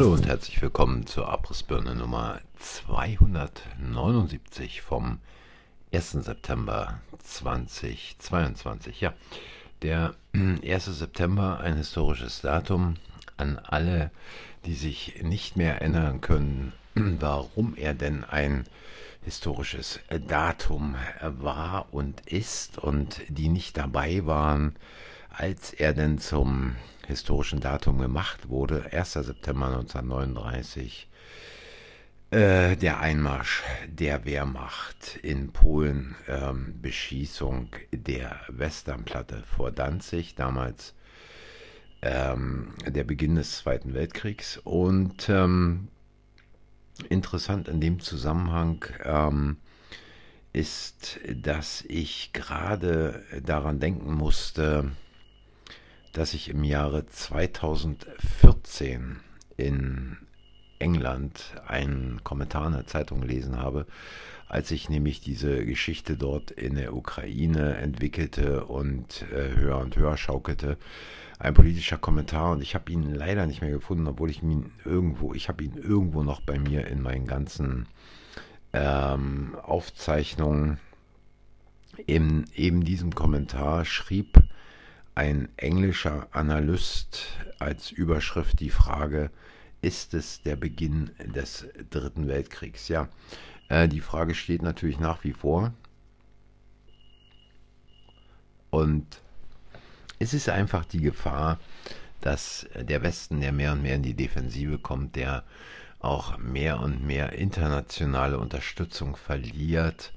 Hallo 0.00 0.14
und 0.14 0.26
herzlich 0.26 0.62
willkommen 0.62 1.06
zur 1.06 1.28
Abrissbirne 1.28 1.94
Nummer 1.94 2.40
279 2.58 4.80
vom 4.80 5.18
1. 5.92 6.12
September 6.12 7.02
2022. 7.22 9.02
Ja, 9.02 9.12
der 9.82 10.14
1. 10.32 10.86
September, 10.86 11.60
ein 11.60 11.76
historisches 11.76 12.40
Datum 12.40 12.94
an 13.36 13.58
alle, 13.58 14.10
die 14.64 14.72
sich 14.72 15.20
nicht 15.22 15.58
mehr 15.58 15.82
erinnern 15.82 16.22
können, 16.22 16.72
warum 16.94 17.76
er 17.76 17.92
denn 17.92 18.24
ein 18.24 18.64
historisches 19.22 20.00
Datum 20.28 20.96
war 21.20 21.92
und 21.92 22.22
ist 22.22 22.78
und 22.78 23.20
die 23.28 23.50
nicht 23.50 23.76
dabei 23.76 24.24
waren, 24.24 24.76
als 25.30 25.72
er 25.72 25.92
denn 25.92 26.18
zum 26.18 26.76
historischen 27.06 27.60
Datum 27.60 27.98
gemacht 27.98 28.48
wurde, 28.48 28.92
1. 28.92 29.12
September 29.12 29.66
1939, 29.66 31.08
äh, 32.30 32.76
der 32.76 33.00
Einmarsch 33.00 33.62
der 33.88 34.24
Wehrmacht 34.24 35.16
in 35.22 35.52
Polen, 35.52 36.14
ähm, 36.28 36.74
Beschießung 36.80 37.70
der 37.92 38.38
Westernplatte 38.48 39.42
vor 39.56 39.72
Danzig, 39.72 40.36
damals 40.36 40.94
ähm, 42.02 42.74
der 42.86 43.04
Beginn 43.04 43.34
des 43.34 43.58
Zweiten 43.58 43.94
Weltkriegs. 43.94 44.58
Und 44.58 45.28
ähm, 45.28 45.88
interessant 47.08 47.66
in 47.66 47.80
dem 47.80 47.98
Zusammenhang 47.98 48.84
ähm, 49.02 49.56
ist, 50.52 51.18
dass 51.34 51.84
ich 51.88 52.32
gerade 52.32 53.24
daran 53.44 53.80
denken 53.80 54.14
musste, 54.14 54.92
dass 56.12 56.34
ich 56.34 56.48
im 56.48 56.64
Jahre 56.64 57.06
2014 57.06 59.20
in 59.56 60.16
England 60.78 61.54
einen 61.66 62.24
Kommentar 62.24 62.66
in 62.66 62.72
der 62.72 62.86
Zeitung 62.86 63.20
gelesen 63.20 63.58
habe, 63.58 63.86
als 64.48 64.70
ich 64.72 64.88
nämlich 64.88 65.20
diese 65.20 65.64
Geschichte 65.64 66.16
dort 66.16 66.50
in 66.50 66.74
der 66.74 66.94
Ukraine 66.94 67.76
entwickelte 67.76 68.64
und 68.64 69.22
äh, 69.30 69.54
höher 69.54 69.78
und 69.78 69.96
höher 69.96 70.16
schaukelte. 70.16 70.76
Ein 71.38 71.54
politischer 71.54 71.98
Kommentar 71.98 72.52
und 72.52 72.62
ich 72.62 72.74
habe 72.74 72.90
ihn 72.90 73.14
leider 73.14 73.46
nicht 73.46 73.60
mehr 73.60 73.70
gefunden, 73.70 74.08
obwohl 74.08 74.30
ich 74.30 74.42
ihn 74.42 74.72
irgendwo, 74.84 75.34
ich 75.34 75.48
habe 75.48 75.62
ihn 75.62 75.76
irgendwo 75.76 76.22
noch 76.22 76.40
bei 76.40 76.58
mir 76.58 76.86
in 76.88 77.00
meinen 77.00 77.26
ganzen 77.26 77.86
ähm, 78.72 79.56
Aufzeichnungen. 79.62 80.78
In 82.06 82.46
eben 82.54 82.84
diesem 82.84 83.14
Kommentar 83.14 83.84
schrieb 83.84 84.42
ein 85.14 85.48
englischer 85.56 86.28
Analyst 86.32 87.26
als 87.58 87.90
Überschrift 87.90 88.60
die 88.60 88.70
Frage, 88.70 89.30
ist 89.82 90.14
es 90.14 90.42
der 90.42 90.56
Beginn 90.56 91.10
des 91.18 91.66
Dritten 91.90 92.28
Weltkriegs? 92.28 92.88
Ja, 92.88 93.08
äh, 93.68 93.88
die 93.88 94.00
Frage 94.00 94.34
steht 94.34 94.62
natürlich 94.62 94.98
nach 95.00 95.24
wie 95.24 95.32
vor. 95.32 95.72
Und 98.70 99.20
es 100.18 100.34
ist 100.34 100.48
einfach 100.48 100.84
die 100.84 101.00
Gefahr, 101.00 101.58
dass 102.20 102.66
der 102.74 103.02
Westen, 103.02 103.40
der 103.40 103.52
mehr 103.52 103.72
und 103.72 103.82
mehr 103.82 103.96
in 103.96 104.02
die 104.02 104.14
Defensive 104.14 104.78
kommt, 104.78 105.16
der 105.16 105.44
auch 105.98 106.38
mehr 106.38 106.80
und 106.80 107.04
mehr 107.04 107.32
internationale 107.32 108.38
Unterstützung 108.38 109.16
verliert, 109.16 110.12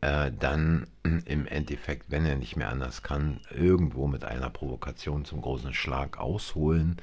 äh, 0.00 0.32
dann 0.38 0.86
im 1.02 1.46
Endeffekt, 1.46 2.10
wenn 2.10 2.24
er 2.26 2.36
nicht 2.36 2.56
mehr 2.56 2.70
anders 2.70 3.02
kann, 3.02 3.40
irgendwo 3.50 4.06
mit 4.06 4.24
einer 4.24 4.50
Provokation 4.50 5.24
zum 5.24 5.42
großen 5.42 5.74
Schlag 5.74 6.18
ausholen 6.18 6.96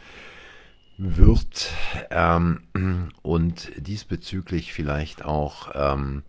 wird 0.98 1.72
ähm, 2.10 2.64
und 3.22 3.72
diesbezüglich 3.78 4.74
vielleicht 4.74 5.24
auch 5.24 5.70
ähm, 5.76 6.24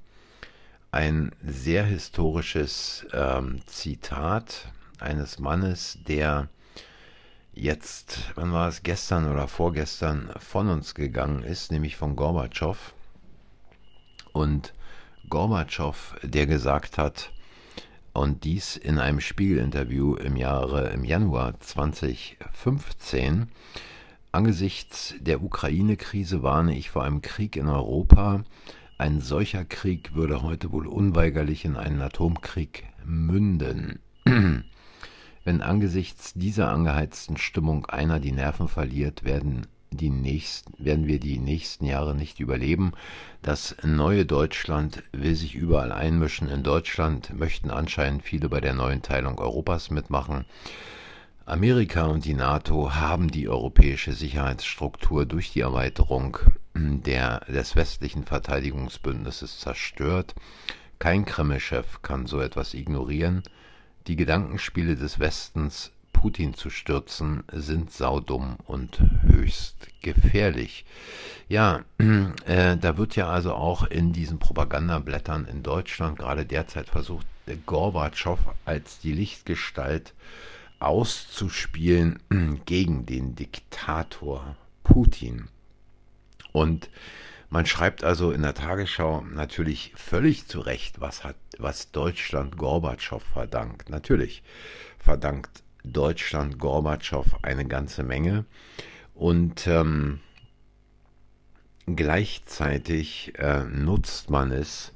ein 0.90 1.32
sehr 1.42 1.84
historisches 1.84 3.06
ähm, 3.12 3.60
Zitat 3.66 4.70
eines 4.98 5.38
Mannes, 5.38 5.98
der 6.06 6.48
jetzt, 7.52 8.32
wann 8.34 8.52
war 8.52 8.68
es, 8.68 8.82
gestern 8.82 9.30
oder 9.30 9.48
vorgestern 9.48 10.30
von 10.38 10.68
uns 10.68 10.94
gegangen 10.94 11.42
ist, 11.42 11.72
nämlich 11.72 11.96
von 11.96 12.14
Gorbatschow. 12.14 12.94
Und 14.32 14.72
Gorbatschow, 15.28 16.16
der 16.22 16.46
gesagt 16.46 16.98
hat, 16.98 17.32
und 18.12 18.44
dies 18.44 18.76
in 18.76 18.98
einem 18.98 19.20
Spiegelinterview 19.20 20.16
im 20.16 20.36
Jahre 20.36 20.88
im 20.90 21.04
Januar 21.04 21.60
2015, 21.60 23.48
angesichts 24.32 25.14
der 25.20 25.42
Ukraine-Krise 25.42 26.42
warne 26.42 26.76
ich 26.76 26.90
vor 26.90 27.04
einem 27.04 27.22
Krieg 27.22 27.56
in 27.56 27.68
Europa. 27.68 28.44
Ein 28.98 29.20
solcher 29.20 29.64
Krieg 29.64 30.14
würde 30.14 30.42
heute 30.42 30.72
wohl 30.72 30.86
unweigerlich 30.86 31.64
in 31.64 31.76
einen 31.76 32.00
Atomkrieg 32.02 32.84
münden. 33.04 34.00
Wenn 35.44 35.62
angesichts 35.62 36.34
dieser 36.34 36.70
angeheizten 36.70 37.36
Stimmung 37.36 37.86
einer 37.86 38.18
die 38.18 38.32
Nerven 38.32 38.68
verliert, 38.68 39.24
werden 39.24 39.66
die 39.90 40.10
nächsten, 40.10 40.72
werden 40.84 41.06
wir 41.06 41.18
die 41.18 41.38
nächsten 41.38 41.84
Jahre 41.84 42.14
nicht 42.14 42.40
überleben. 42.40 42.92
Das 43.42 43.76
neue 43.82 44.26
Deutschland 44.26 45.02
will 45.12 45.34
sich 45.34 45.54
überall 45.54 45.92
einmischen. 45.92 46.48
In 46.48 46.62
Deutschland 46.62 47.38
möchten 47.38 47.70
anscheinend 47.70 48.22
viele 48.22 48.48
bei 48.48 48.60
der 48.60 48.74
neuen 48.74 49.02
Teilung 49.02 49.38
Europas 49.38 49.90
mitmachen. 49.90 50.44
Amerika 51.46 52.04
und 52.04 52.26
die 52.26 52.34
NATO 52.34 52.94
haben 52.94 53.30
die 53.30 53.48
europäische 53.48 54.12
Sicherheitsstruktur 54.12 55.24
durch 55.24 55.50
die 55.52 55.60
Erweiterung 55.60 56.36
der, 56.74 57.40
des 57.48 57.74
westlichen 57.74 58.24
Verteidigungsbündnisses 58.24 59.58
zerstört. 59.58 60.34
Kein 60.98 61.24
Kreml-Chef 61.24 62.02
kann 62.02 62.26
so 62.26 62.40
etwas 62.40 62.74
ignorieren. 62.74 63.42
Die 64.08 64.16
Gedankenspiele 64.16 64.96
des 64.96 65.18
Westens 65.20 65.92
Putin 66.20 66.52
zu 66.52 66.68
stürzen, 66.68 67.44
sind 67.52 67.92
saudumm 67.92 68.56
und 68.66 69.00
höchst 69.22 69.86
gefährlich. 70.02 70.84
Ja, 71.48 71.84
äh, 72.44 72.76
da 72.76 72.96
wird 72.96 73.14
ja 73.14 73.28
also 73.28 73.54
auch 73.54 73.84
in 73.86 74.12
diesen 74.12 74.40
Propagandablättern 74.40 75.46
in 75.46 75.62
Deutschland 75.62 76.18
gerade 76.18 76.44
derzeit 76.44 76.88
versucht, 76.88 77.24
Gorbatschow 77.66 78.40
als 78.64 78.98
die 78.98 79.12
Lichtgestalt 79.12 80.12
auszuspielen 80.80 82.18
gegen 82.66 83.06
den 83.06 83.36
Diktator 83.36 84.56
Putin. 84.82 85.46
Und 86.50 86.90
man 87.48 87.64
schreibt 87.64 88.02
also 88.02 88.32
in 88.32 88.42
der 88.42 88.54
Tagesschau 88.54 89.20
natürlich 89.20 89.92
völlig 89.94 90.48
zu 90.48 90.58
Recht, 90.58 91.00
was 91.00 91.22
hat, 91.22 91.36
was 91.58 91.92
Deutschland 91.92 92.56
Gorbatschow 92.56 93.22
verdankt. 93.22 93.88
Natürlich 93.88 94.42
verdankt 94.98 95.62
Deutschland 95.92 96.58
Gorbatschow 96.58 97.26
eine 97.42 97.66
ganze 97.66 98.02
Menge. 98.02 98.44
Und 99.14 99.66
ähm, 99.66 100.20
gleichzeitig 101.86 103.32
äh, 103.38 103.64
nutzt 103.64 104.30
man 104.30 104.52
es 104.52 104.92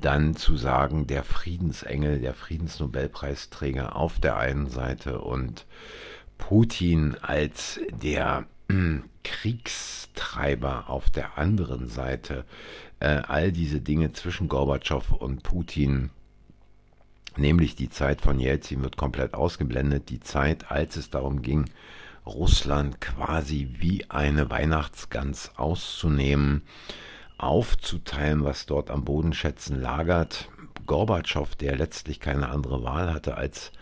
dann 0.00 0.36
zu 0.36 0.56
sagen, 0.56 1.06
der 1.06 1.24
Friedensengel, 1.24 2.20
der 2.20 2.34
Friedensnobelpreisträger 2.34 3.96
auf 3.96 4.20
der 4.20 4.36
einen 4.36 4.68
Seite 4.68 5.20
und 5.20 5.66
Putin 6.38 7.16
als 7.20 7.80
der 7.90 8.46
äh, 8.68 9.00
Kriegstreiber 9.24 10.88
auf 10.88 11.10
der 11.10 11.36
anderen 11.36 11.88
Seite, 11.88 12.44
äh, 13.00 13.20
all 13.26 13.52
diese 13.52 13.80
Dinge 13.80 14.12
zwischen 14.12 14.48
Gorbatschow 14.48 15.12
und 15.12 15.42
Putin 15.42 16.10
nämlich 17.38 17.74
die 17.74 17.90
Zeit 17.90 18.20
von 18.20 18.38
Jelzin 18.38 18.82
wird 18.82 18.96
komplett 18.96 19.34
ausgeblendet, 19.34 20.10
die 20.10 20.20
Zeit, 20.20 20.70
als 20.70 20.96
es 20.96 21.10
darum 21.10 21.42
ging, 21.42 21.66
Russland 22.26 23.00
quasi 23.00 23.74
wie 23.78 24.08
eine 24.10 24.50
Weihnachtsgans 24.50 25.52
auszunehmen, 25.56 26.62
aufzuteilen, 27.38 28.44
was 28.44 28.66
dort 28.66 28.90
am 28.90 29.04
Bodenschätzen 29.04 29.80
lagert. 29.80 30.48
Gorbatschow, 30.86 31.54
der 31.56 31.76
letztlich 31.76 32.20
keine 32.20 32.48
andere 32.48 32.82
Wahl 32.82 33.12
hatte, 33.12 33.36
als 33.36 33.72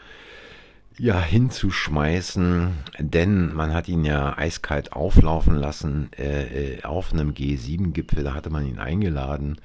ja 0.99 1.21
hinzuschmeißen, 1.21 2.73
denn 2.99 3.53
man 3.55 3.75
hat 3.75 3.89
ihn 3.89 4.05
ja 4.05 4.37
eiskalt 4.37 4.93
auflaufen 4.93 5.55
lassen 5.55 6.11
äh, 6.19 6.77
äh 6.77 6.83
auf 6.85 7.13
einem 7.13 7.33
G7-Gipfel, 7.33 8.25
da 8.25 8.35
hatte 8.35 8.51
man 8.51 8.67
ihn 8.67 8.79
eingeladen 8.79 9.61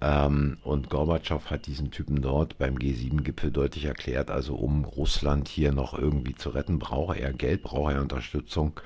ähm, 0.00 0.58
und 0.64 0.90
Gorbatschow 0.90 1.50
hat 1.50 1.66
diesen 1.66 1.90
Typen 1.90 2.20
dort 2.20 2.58
beim 2.58 2.76
G7-Gipfel 2.76 3.50
deutlich 3.50 3.84
erklärt, 3.84 4.30
also 4.30 4.54
um 4.54 4.84
Russland 4.84 5.48
hier 5.48 5.72
noch 5.72 5.96
irgendwie 5.98 6.34
zu 6.34 6.50
retten, 6.50 6.78
brauche 6.78 7.18
er 7.18 7.32
Geld, 7.32 7.62
brauche 7.62 7.94
er 7.94 8.02
Unterstützung. 8.02 8.80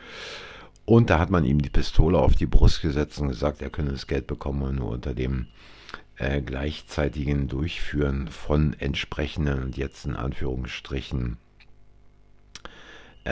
Und 0.85 1.11
da 1.11 1.19
hat 1.19 1.31
man 1.31 1.45
ihm 1.45 1.61
die 1.61 1.71
Pistole 1.71 2.19
auf 2.19 2.35
die 2.35 2.47
Brust 2.47 2.81
gesetzt 2.81 3.21
und 3.21 3.29
gesagt, 3.29 3.61
er 3.63 3.71
könne 3.71 3.93
das 3.93 4.07
Geld 4.07 4.27
bekommen, 4.27 4.77
nur 4.77 4.91
unter 4.91 5.15
dem 5.15 5.47
äh, 6.17 6.41
gleichzeitigen 6.41 7.49
Durchführen 7.49 8.29
von 8.29 8.75
entsprechenden 8.79 9.73
jetzt 9.73 10.07
in 10.07 10.17
Anführungsstrichen 10.17 11.37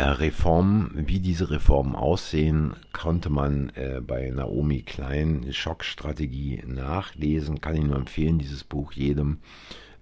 Reformen, 0.00 0.90
wie 0.94 1.20
diese 1.20 1.50
Reformen 1.50 1.96
aussehen, 1.96 2.74
konnte 2.92 3.30
man 3.30 3.70
äh, 3.70 4.00
bei 4.06 4.30
Naomi 4.30 4.82
Klein 4.82 5.46
Schockstrategie 5.52 6.62
nachlesen. 6.66 7.60
Kann 7.60 7.76
ich 7.76 7.84
nur 7.84 7.96
empfehlen, 7.96 8.38
dieses 8.38 8.64
Buch 8.64 8.92
jedem. 8.92 9.38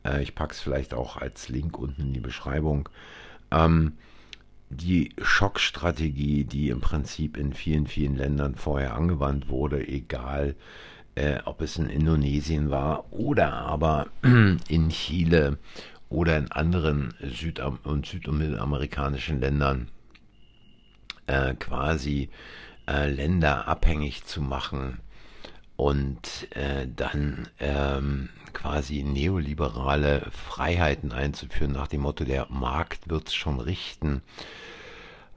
Äh, 0.05 0.23
ich 0.23 0.35
packe 0.35 0.52
es 0.52 0.61
vielleicht 0.61 0.94
auch 0.94 1.17
als 1.17 1.49
Link 1.49 1.79
unten 1.79 2.02
in 2.02 2.12
die 2.12 2.20
Beschreibung. 2.20 2.88
Ähm, 3.50 3.93
die 4.70 5.11
Schockstrategie, 5.20 6.44
die 6.44 6.70
im 6.70 6.81
Prinzip 6.81 7.37
in 7.37 7.52
vielen, 7.52 7.87
vielen 7.87 8.17
Ländern 8.17 8.56
vorher 8.56 8.94
angewandt 8.97 9.49
wurde, 9.49 9.87
egal 9.87 10.56
äh, 11.14 11.38
ob 11.44 11.61
es 11.61 11.76
in 11.76 11.88
Indonesien 11.88 12.70
war 12.70 13.12
oder 13.12 13.52
aber 13.52 14.08
in 14.23 14.88
Chile 14.88 15.58
oder 16.14 16.38
in 16.38 16.50
anderen 16.52 17.14
Süd- 17.20 17.61
und 17.61 18.06
süd- 18.06 18.28
und 18.28 18.38
mittelamerikanischen 18.38 19.40
Ländern 19.40 19.88
äh, 21.26 21.55
quasi 21.55 22.31
äh, 22.88 23.11
Länder 23.11 23.66
abhängig 23.66 24.25
zu 24.25 24.40
machen 24.40 25.00
und 25.76 26.49
äh, 26.50 26.87
dann 26.94 27.49
ähm, 27.58 28.28
quasi 28.52 29.02
neoliberale 29.02 30.31
Freiheiten 30.31 31.12
einzuführen 31.12 31.72
nach 31.72 31.88
dem 31.88 32.02
Motto, 32.02 32.25
der 32.25 32.46
Markt 32.49 33.08
wird 33.08 33.28
es 33.28 33.34
schon 33.34 33.58
richten. 33.58 34.22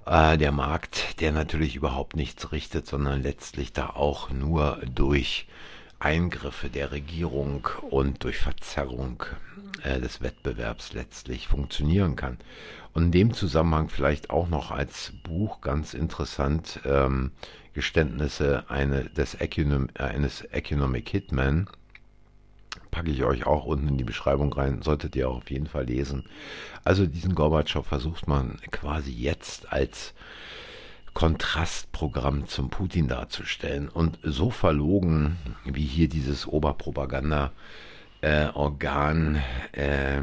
Äh, 0.06 0.38
der 0.38 0.52
Markt, 0.52 1.20
der 1.22 1.32
natürlich 1.32 1.76
überhaupt 1.76 2.16
nichts 2.16 2.52
richtet, 2.52 2.86
sondern 2.86 3.24
letztlich 3.24 3.74
da 3.74 3.90
auch 3.90 4.30
nur 4.30 4.80
durch 4.94 5.48
Eingriffe 6.00 6.70
der 6.70 6.92
Regierung 6.92 7.68
und 7.90 8.24
durch 8.24 8.38
Verzerrung 8.38 9.24
äh, 9.84 10.00
des 10.00 10.22
Wettbewerbs 10.22 10.94
letztlich 10.94 11.48
funktionieren 11.48 12.16
kann. 12.16 12.38
Und 12.94 13.06
in 13.06 13.12
dem 13.12 13.34
Zusammenhang 13.34 13.90
vielleicht 13.90 14.30
auch 14.30 14.48
noch 14.48 14.72
als 14.72 15.14
Buch 15.24 15.62
ganz 15.62 15.94
interessant 15.94 16.80
ähm, 16.86 17.32
Geständnisse 17.74 18.66
eine, 18.70 19.06
des 19.06 19.36
Econom, 19.36 19.88
eines 19.96 20.42
Economic 20.46 21.10
Hitman. 21.10 21.70
Packe 22.90 23.12
ich 23.12 23.24
euch 23.24 23.46
auch 23.46 23.66
unten 23.66 23.88
in 23.90 23.98
die 23.98 24.04
Beschreibung 24.04 24.52
rein, 24.52 24.82
solltet 24.82 25.16
ihr 25.16 25.30
auch 25.30 25.38
auf 25.38 25.52
jeden 25.52 25.68
Fall 25.68 25.86
lesen. 25.86 26.26
Also 26.84 27.06
diesen 27.06 27.36
Gorbatschow 27.36 27.86
versucht 27.86 28.28
man 28.28 28.58
quasi 28.72 29.12
jetzt 29.12 29.72
als 29.72 30.16
Kontrastprogramm 31.18 32.46
zum 32.46 32.70
Putin 32.70 33.08
darzustellen. 33.08 33.90
Und 33.90 34.20
so 34.22 34.52
verlogen, 34.52 35.38
wie 35.66 35.84
hier 35.84 36.08
dieses 36.08 36.48
Oberpropaganda-Organ 36.48 39.42
äh, 39.74 40.18
äh, 40.18 40.22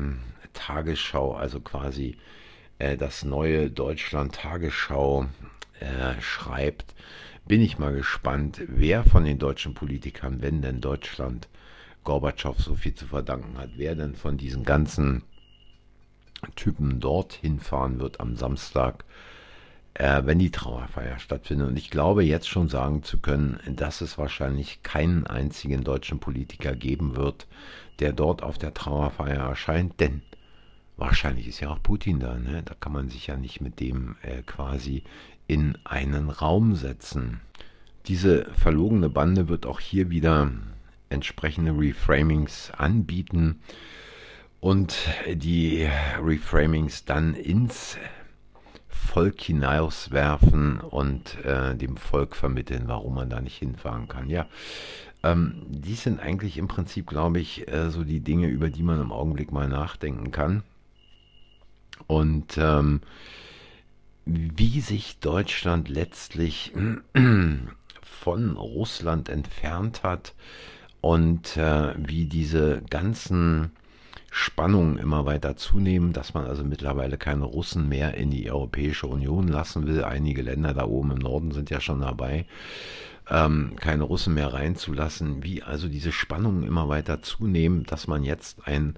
Tagesschau, 0.53 1.35
also 1.35 1.59
quasi 1.59 2.17
äh, 2.79 2.97
das 2.97 3.25
neue 3.25 3.73
Deutschland 3.73 4.37
Tagesschau 4.37 5.27
äh, 5.81 6.21
schreibt, 6.21 6.95
bin 7.45 7.61
ich 7.61 7.81
mal 7.81 7.93
gespannt, 7.93 8.63
wer 8.69 9.03
von 9.03 9.25
den 9.25 9.41
deutschen 9.41 9.75
Politikern, 9.75 10.43
wenn 10.43 10.63
denn 10.63 10.81
Deutschland 10.81 11.49
Gorbatschow 12.05 12.57
so 12.57 12.77
viel 12.77 12.95
zu 12.95 13.09
verdanken 13.09 13.59
hat, 13.59 13.71
wer 13.75 13.97
denn 13.97 14.15
von 14.15 14.37
diesen 14.37 14.63
ganzen 14.63 15.25
Typen 16.55 17.01
dorthin 17.01 17.59
fahren 17.59 17.99
wird 17.99 18.21
am 18.21 18.37
Samstag 18.37 19.05
äh, 19.95 20.23
wenn 20.25 20.39
die 20.39 20.51
Trauerfeier 20.51 21.19
stattfindet. 21.19 21.69
Und 21.69 21.77
ich 21.77 21.91
glaube 21.91 22.25
jetzt 22.25 22.49
schon 22.49 22.69
sagen 22.69 23.03
zu 23.03 23.19
können, 23.19 23.61
dass 23.67 24.01
es 24.01 24.19
wahrscheinlich 24.19 24.83
keinen 24.83 25.27
einzigen 25.27 25.85
deutschen 25.85 26.19
Politiker 26.19 26.75
geben 26.75 27.17
wird, 27.17 27.47
der 28.01 28.13
dort 28.13 28.43
auf 28.43 28.59
der 28.59 28.75
Trauerfeier 28.75 29.49
erscheint, 29.49 30.01
denn 30.01 30.23
wahrscheinlich 30.97 31.47
ist 31.49 31.61
ja 31.61 31.71
auch 31.71 31.83
Putin 31.83 32.21
da. 32.21 32.37
Ne? 32.37 32.63
Da 32.65 32.75
kann 32.75 32.93
man 32.93 33.09
sich 33.09 33.29
ja 33.29 33.37
nicht 33.37 33.61
mit 33.61 33.81
dem 33.81 34.17
äh, 34.23 34.43
quasi 34.43 35.05
in 35.47 35.79
einen 35.85 36.31
Raum 36.31 36.75
setzen. 36.75 37.41
Diese 38.07 38.47
verlogene 38.55 39.09
Bande 39.09 39.49
wird 39.49 39.67
auch 39.67 39.81
hier 39.81 40.11
wieder 40.11 40.51
entsprechende 41.09 41.73
Reframings 41.73 42.71
anbieten 42.77 43.61
und 44.61 44.97
die 45.33 45.89
Reframings 46.21 47.05
dann 47.05 47.35
ins 47.35 47.99
Volk 48.95 49.41
hinauswerfen 49.41 50.81
und 50.81 51.45
äh, 51.45 51.75
dem 51.75 51.97
Volk 51.97 52.37
vermitteln, 52.37 52.85
warum 52.87 53.15
man 53.15 53.31
da 53.31 53.41
nicht 53.41 53.59
hinfahren 53.59 54.09
kann. 54.09 54.31
Ja, 54.31 54.47
ähm, 55.23 55.63
dies 55.69 56.03
sind 56.03 56.21
eigentlich 56.21 56.59
im 56.59 56.69
Prinzip, 56.69 57.07
glaube 57.07 57.41
ich, 57.41 57.69
äh, 57.69 57.91
so 57.91 58.05
die 58.05 58.21
Dinge, 58.21 58.47
über 58.47 58.71
die 58.71 58.83
man 58.83 59.01
im 59.01 59.13
Augenblick 59.13 59.53
mal 59.53 59.69
nachdenken 59.69 60.31
kann. 60.31 60.63
Und 62.07 62.59
ähm, 62.59 63.01
wie 64.27 64.81
sich 64.81 65.19
Deutschland 65.19 65.89
letztlich 65.89 66.73
von 68.03 68.57
Russland 68.57 69.29
entfernt 69.29 70.03
hat 70.03 70.35
und 71.01 71.57
äh, 71.57 71.95
wie 71.97 72.27
diese 72.27 72.83
ganzen 72.89 73.71
Spannungen 74.37 74.99
immer 74.99 75.27
weiter 75.27 75.57
zunehmen, 75.57 76.13
dass 76.13 76.35
man 76.35 76.45
also 76.45 76.65
mittlerweile 76.65 77.17
keine 77.17 77.45
Russen 77.45 77.89
mehr 77.89 78.15
in 78.15 78.33
die 78.33 78.51
Europäische 78.51 79.07
Union 79.07 79.47
lassen 79.47 79.87
will. 79.87 80.03
Einige 80.03 80.43
Länder 80.43 80.75
da 80.75 80.87
oben 80.87 81.13
im 81.13 81.19
Norden 81.19 81.53
sind 81.53 81.71
ja 81.71 81.81
schon 81.81 82.01
dabei, 82.01 82.45
ähm, 83.31 83.77
keine 83.77 84.03
Russen 84.03 84.35
mehr 84.35 84.53
reinzulassen. 84.53 85.45
Wie 85.45 85.63
also 85.63 85.87
diese 85.87 86.11
Spannungen 86.11 86.65
immer 86.65 86.89
weiter 86.89 87.23
zunehmen, 87.23 87.85
dass 87.85 88.09
man 88.09 88.25
jetzt 88.25 88.67
ein 88.67 88.97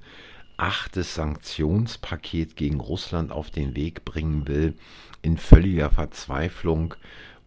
achtes 0.56 1.14
Sanktionspaket 1.14 2.56
gegen 2.56 2.80
Russland 2.80 3.30
auf 3.30 3.50
den 3.50 3.76
Weg 3.76 4.06
bringen 4.06 4.48
will, 4.48 4.72
in 5.20 5.36
völliger 5.36 5.90
Verzweiflung 5.90 6.94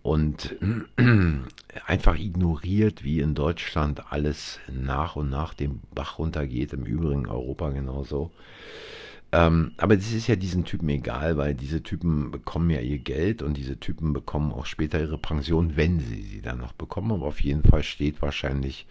und 0.01 0.55
einfach 1.85 2.17
ignoriert, 2.17 3.03
wie 3.03 3.19
in 3.19 3.35
Deutschland 3.35 4.11
alles 4.11 4.59
nach 4.71 5.15
und 5.15 5.29
nach 5.29 5.53
dem 5.53 5.81
Bach 5.93 6.19
runtergeht, 6.19 6.73
im 6.73 6.85
Übrigen 6.85 7.27
Europa 7.27 7.69
genauso. 7.69 8.31
Ähm, 9.31 9.73
aber 9.77 9.95
das 9.95 10.11
ist 10.11 10.27
ja 10.27 10.35
diesen 10.35 10.65
Typen 10.65 10.89
egal, 10.89 11.37
weil 11.37 11.53
diese 11.53 11.83
Typen 11.83 12.31
bekommen 12.31 12.71
ja 12.71 12.79
ihr 12.79 12.97
Geld 12.97 13.43
und 13.43 13.57
diese 13.57 13.79
Typen 13.79 14.11
bekommen 14.11 14.51
auch 14.51 14.65
später 14.65 14.99
ihre 14.99 15.19
Pension, 15.19 15.77
wenn 15.77 15.99
sie 15.99 16.23
sie 16.23 16.41
dann 16.41 16.57
noch 16.57 16.73
bekommen. 16.73 17.11
Aber 17.11 17.27
auf 17.27 17.41
jeden 17.41 17.63
Fall 17.63 17.83
steht 17.83 18.21
wahrscheinlich 18.23 18.87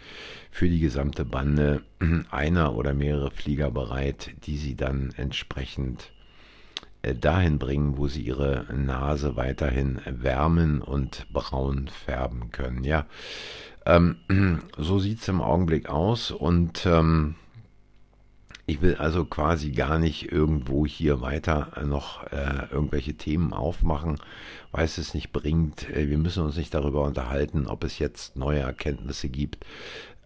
für 0.53 0.69
die 0.69 0.79
gesamte 0.79 1.25
Bande 1.25 1.83
einer 2.31 2.77
oder 2.77 2.95
mehrere 2.95 3.33
Flieger 3.33 3.73
bereit, 3.73 4.31
die 4.45 4.59
sie 4.59 4.77
dann 4.77 5.13
entsprechend 5.17 6.13
dahin 7.15 7.59
bringen, 7.59 7.97
wo 7.97 8.09
sie 8.09 8.23
ihre 8.23 8.67
Nase 8.73 9.37
weiterhin 9.37 10.01
wärmen 10.07 10.83
und 10.83 11.27
braun 11.33 11.89
färben 11.89 12.51
können. 12.51 12.85
Ja, 12.85 13.07
ähm, 13.87 14.17
so 14.77 14.99
sieht 14.99 15.21
es 15.21 15.29
im 15.29 15.41
Augenblick 15.41 15.89
aus 15.89 16.31
und 16.31 16.87
ähm, 16.87 17.35
ich 18.69 18.83
will 18.83 18.97
also 18.97 19.25
quasi 19.25 19.71
gar 19.71 19.99
nicht 19.99 20.31
irgendwo 20.31 20.85
hier 20.85 21.23
weiter 21.23 21.73
noch 21.87 22.25
äh, 22.31 22.71
irgendwelche 22.71 23.15
Themen 23.15 23.55
aufmachen, 23.55 24.19
weil 24.73 24.85
es 24.85 24.99
es 24.99 25.15
nicht 25.15 25.33
bringt. 25.33 25.89
Äh, 25.89 26.11
wir 26.11 26.19
müssen 26.19 26.45
uns 26.45 26.59
nicht 26.59 26.75
darüber 26.75 27.05
unterhalten, 27.05 27.67
ob 27.67 27.83
es 27.83 27.99
jetzt 27.99 28.37
neue 28.37 28.61
Erkenntnisse 28.61 29.31
gibt, 29.31 29.65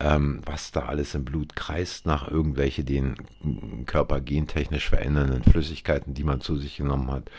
ähm, 0.01 0.43
was 0.45 0.73
da 0.73 0.87
alles 0.87 1.15
im 1.15 1.25
Blut 1.25 1.55
kreist 1.55 2.05
nach 2.05 2.29
irgendwelche 2.29 2.83
den 2.83 3.15
Körper 3.87 4.21
gentechnisch 4.21 4.89
verändernden 4.89 5.45
Flüssigkeiten, 5.45 6.13
die 6.13 6.25
man 6.25 6.41
zu 6.41 6.57
sich 6.57 6.79
genommen 6.79 7.13
hat. 7.13 7.31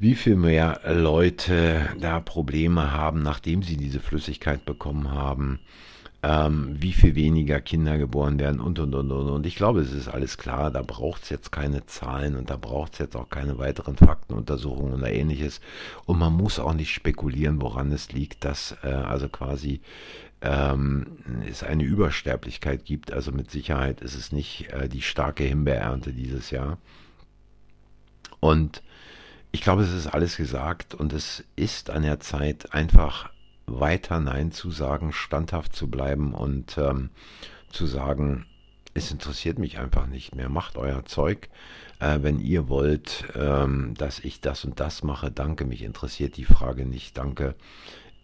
Wie 0.00 0.16
viel 0.16 0.34
mehr 0.34 0.80
Leute 0.84 1.88
da 2.00 2.18
Probleme 2.18 2.90
haben, 2.90 3.22
nachdem 3.22 3.62
sie 3.62 3.76
diese 3.76 4.00
Flüssigkeit 4.00 4.64
bekommen 4.64 5.12
haben 5.12 5.60
ähm, 6.22 6.76
wie 6.78 6.92
viel 6.92 7.14
weniger 7.14 7.60
Kinder 7.60 7.96
geboren 7.96 8.38
werden 8.38 8.60
und 8.60 8.78
und 8.78 8.94
und 8.94 9.10
und. 9.10 9.28
Und 9.30 9.46
ich 9.46 9.56
glaube, 9.56 9.80
es 9.80 9.92
ist 9.92 10.08
alles 10.08 10.36
klar, 10.36 10.70
da 10.70 10.82
braucht 10.82 11.22
es 11.22 11.30
jetzt 11.30 11.50
keine 11.50 11.86
Zahlen 11.86 12.36
und 12.36 12.50
da 12.50 12.56
braucht 12.56 12.94
es 12.94 12.98
jetzt 12.98 13.16
auch 13.16 13.30
keine 13.30 13.58
weiteren 13.58 13.96
Faktenuntersuchungen 13.96 14.94
oder 14.94 15.10
ähnliches. 15.10 15.60
Und 16.04 16.18
man 16.18 16.34
muss 16.34 16.58
auch 16.58 16.74
nicht 16.74 16.92
spekulieren, 16.92 17.62
woran 17.62 17.90
es 17.92 18.12
liegt, 18.12 18.44
dass 18.44 18.76
äh, 18.82 18.88
also 18.88 19.28
quasi 19.28 19.80
ähm, 20.42 21.06
es 21.48 21.62
eine 21.62 21.84
Übersterblichkeit 21.84 22.84
gibt. 22.84 23.12
Also 23.12 23.32
mit 23.32 23.50
Sicherheit 23.50 24.02
ist 24.02 24.14
es 24.14 24.30
nicht 24.30 24.70
äh, 24.72 24.88
die 24.90 25.02
starke 25.02 25.44
Himbeerernte 25.44 26.12
dieses 26.12 26.50
Jahr. 26.50 26.76
Und 28.40 28.82
ich 29.52 29.62
glaube, 29.62 29.82
es 29.82 29.92
ist 29.92 30.06
alles 30.06 30.36
gesagt 30.36 30.94
und 30.94 31.12
es 31.12 31.44
ist 31.56 31.90
an 31.90 32.02
der 32.02 32.20
Zeit, 32.20 32.72
einfach 32.72 33.30
weiter 33.66 34.20
Nein 34.20 34.52
zu 34.52 34.70
sagen, 34.70 35.12
standhaft 35.12 35.74
zu 35.74 35.88
bleiben 35.88 36.34
und 36.34 36.76
ähm, 36.78 37.10
zu 37.70 37.86
sagen, 37.86 38.46
es 38.94 39.10
interessiert 39.10 39.58
mich 39.58 39.78
einfach 39.78 40.06
nicht 40.06 40.34
mehr. 40.34 40.48
Macht 40.48 40.76
euer 40.76 41.04
Zeug. 41.04 41.48
Äh, 42.00 42.18
wenn 42.22 42.40
ihr 42.40 42.68
wollt, 42.68 43.24
ähm, 43.36 43.94
dass 43.96 44.18
ich 44.18 44.40
das 44.40 44.64
und 44.64 44.80
das 44.80 45.04
mache, 45.04 45.30
danke. 45.30 45.64
Mich 45.64 45.82
interessiert 45.82 46.36
die 46.36 46.44
Frage 46.44 46.86
nicht. 46.86 47.16
Danke. 47.16 47.54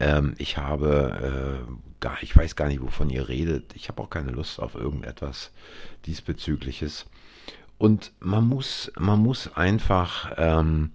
Ähm, 0.00 0.34
ich 0.38 0.58
habe 0.58 1.64
äh, 1.68 1.72
gar, 2.00 2.22
ich 2.22 2.36
weiß 2.36 2.56
gar 2.56 2.68
nicht, 2.68 2.82
wovon 2.82 3.10
ihr 3.10 3.28
redet. 3.28 3.74
Ich 3.74 3.88
habe 3.88 4.02
auch 4.02 4.10
keine 4.10 4.32
Lust 4.32 4.60
auf 4.60 4.74
irgendetwas 4.74 5.52
diesbezügliches. 6.06 7.06
Und 7.78 8.12
man 8.20 8.46
muss, 8.46 8.90
man 8.98 9.20
muss 9.20 9.54
einfach 9.54 10.32
ähm, 10.36 10.92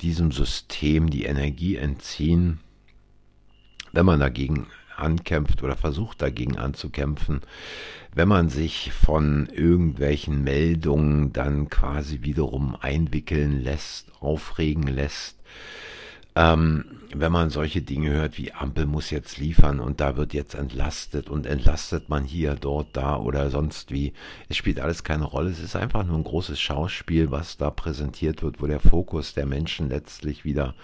diesem 0.00 0.32
System 0.32 1.10
die 1.10 1.24
Energie 1.24 1.76
entziehen, 1.76 2.60
wenn 3.92 4.06
man 4.06 4.20
dagegen 4.20 4.66
ankämpft 4.96 5.62
oder 5.62 5.76
versucht 5.76 6.22
dagegen 6.22 6.56
anzukämpfen, 6.56 7.40
wenn 8.14 8.28
man 8.28 8.48
sich 8.48 8.92
von 8.92 9.46
irgendwelchen 9.46 10.44
Meldungen 10.44 11.32
dann 11.32 11.68
quasi 11.68 12.22
wiederum 12.22 12.76
einwickeln 12.80 13.62
lässt, 13.62 14.12
aufregen 14.20 14.86
lässt, 14.86 15.38
ähm, 16.36 16.84
wenn 17.14 17.30
man 17.30 17.50
solche 17.50 17.80
Dinge 17.80 18.10
hört 18.10 18.38
wie 18.38 18.52
Ampel 18.52 18.86
muss 18.86 19.10
jetzt 19.10 19.38
liefern 19.38 19.78
und 19.78 20.00
da 20.00 20.16
wird 20.16 20.34
jetzt 20.34 20.54
entlastet 20.54 21.30
und 21.30 21.46
entlastet 21.46 22.08
man 22.08 22.24
hier, 22.24 22.56
dort, 22.56 22.88
da 22.92 23.16
oder 23.16 23.50
sonst 23.50 23.92
wie. 23.92 24.12
Es 24.48 24.56
spielt 24.56 24.80
alles 24.80 25.04
keine 25.04 25.24
Rolle. 25.24 25.50
Es 25.50 25.60
ist 25.60 25.76
einfach 25.76 26.04
nur 26.04 26.18
ein 26.18 26.24
großes 26.24 26.60
Schauspiel, 26.60 27.30
was 27.30 27.56
da 27.56 27.70
präsentiert 27.70 28.42
wird, 28.42 28.60
wo 28.60 28.66
der 28.66 28.80
Fokus 28.80 29.34
der 29.34 29.46
Menschen 29.46 29.88
letztlich 29.88 30.44
wieder 30.44 30.74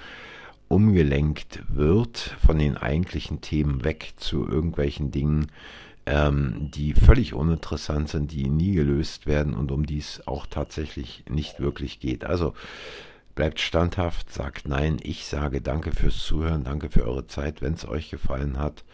umgelenkt 0.69 1.65
wird 1.69 2.37
von 2.47 2.59
den 2.59 2.77
eigentlichen 2.77 3.41
Themen 3.41 3.83
weg 3.83 4.13
zu 4.17 4.47
irgendwelchen 4.49 5.11
Dingen, 5.11 5.49
ähm, 6.07 6.71
die 6.73 6.95
völlig 6.95 7.35
uninteressant 7.35 8.09
sind, 8.09 8.31
die 8.31 8.49
nie 8.49 8.75
gelöst 8.75 9.27
werden 9.27 9.55
und 9.55 9.73
um 9.73 9.85
die 9.85 9.99
es 9.99 10.27
auch 10.29 10.47
tatsächlich 10.47 11.25
nicht 11.29 11.59
wirklich 11.59 11.99
geht. 11.99 12.25
Also 12.25 12.55
bleibt 13.35 13.61
standhaft, 13.61 14.33
sagt 14.33 14.69
nein. 14.69 14.99
Ich 15.03 15.27
sage 15.27 15.61
danke 15.61 15.93
fürs 15.93 16.19
Zuhören, 16.19 16.65
danke 16.65 16.91
für 16.91 17.05
eure 17.05 17.27
Zeit. 17.27 17.63
Wenn 17.63 17.75
es 17.75 17.87
euch 17.87 18.11
gefallen 18.11 18.59
hat, 18.59 18.85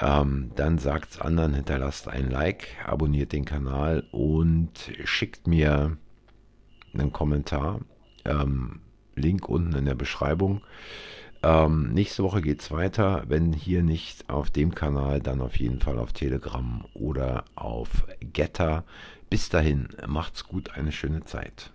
ähm, 0.00 0.50
dann 0.56 0.78
sagt 0.78 1.12
es 1.12 1.20
anderen, 1.20 1.54
hinterlasst 1.54 2.08
ein 2.08 2.30
Like, 2.30 2.68
abonniert 2.84 3.32
den 3.32 3.44
Kanal 3.44 4.04
und 4.10 4.92
schickt 5.04 5.46
mir 5.46 5.96
einen 6.92 7.12
Kommentar. 7.12 7.80
Ähm, 8.24 8.80
Link 9.16 9.48
unten 9.48 9.76
in 9.76 9.84
der 9.84 9.94
Beschreibung. 9.94 10.62
Ähm, 11.42 11.92
nächste 11.92 12.22
Woche 12.22 12.40
geht 12.40 12.62
es 12.62 12.70
weiter. 12.70 13.24
Wenn 13.28 13.52
hier 13.52 13.82
nicht 13.82 14.30
auf 14.30 14.50
dem 14.50 14.74
Kanal, 14.74 15.20
dann 15.20 15.42
auf 15.42 15.56
jeden 15.56 15.80
Fall 15.80 15.98
auf 15.98 16.14
Telegram 16.14 16.86
oder 16.94 17.44
auf 17.54 18.06
Getter. 18.20 18.84
Bis 19.28 19.50
dahin, 19.50 19.88
macht's 20.06 20.44
gut, 20.44 20.70
eine 20.70 20.90
schöne 20.90 21.24
Zeit. 21.24 21.73